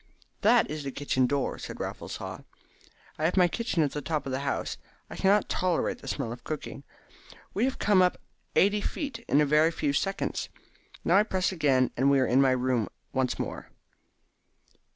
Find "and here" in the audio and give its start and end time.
11.95-12.11